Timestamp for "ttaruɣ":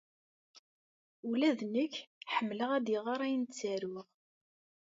3.45-4.07